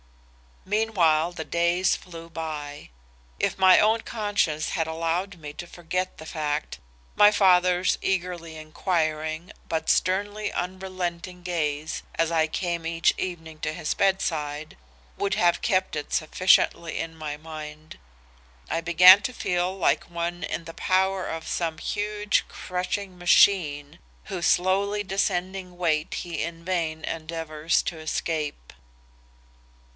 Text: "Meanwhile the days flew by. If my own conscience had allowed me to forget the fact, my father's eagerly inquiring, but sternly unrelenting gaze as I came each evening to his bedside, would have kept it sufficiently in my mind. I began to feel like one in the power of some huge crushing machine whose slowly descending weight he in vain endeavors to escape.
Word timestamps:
"Meanwhile 0.65 1.33
the 1.33 1.45
days 1.45 1.95
flew 1.95 2.27
by. 2.29 2.89
If 3.39 3.59
my 3.59 3.79
own 3.79 4.01
conscience 4.01 4.69
had 4.69 4.87
allowed 4.87 5.37
me 5.37 5.53
to 5.53 5.65
forget 5.67 6.17
the 6.17 6.25
fact, 6.25 6.79
my 7.15 7.31
father's 7.31 7.99
eagerly 8.01 8.55
inquiring, 8.57 9.51
but 9.67 9.89
sternly 9.89 10.51
unrelenting 10.53 11.41
gaze 11.43 12.01
as 12.15 12.31
I 12.31 12.45
came 12.47 12.85
each 12.85 13.13
evening 13.17 13.59
to 13.61 13.73
his 13.73 13.93
bedside, 13.93 14.75
would 15.17 15.33
have 15.35 15.61
kept 15.63 15.95
it 15.95 16.13
sufficiently 16.13 16.97
in 16.99 17.15
my 17.15 17.37
mind. 17.37 17.99
I 18.71 18.81
began 18.81 19.21
to 19.23 19.33
feel 19.33 19.75
like 19.75 20.09
one 20.09 20.43
in 20.43 20.65
the 20.65 20.73
power 20.75 21.27
of 21.27 21.47
some 21.47 21.77
huge 21.77 22.45
crushing 22.47 23.17
machine 23.19 23.99
whose 24.25 24.47
slowly 24.47 25.03
descending 25.03 25.77
weight 25.77 26.13
he 26.15 26.41
in 26.41 26.65
vain 26.65 27.03
endeavors 27.03 27.81
to 27.83 27.97
escape. 27.99 28.57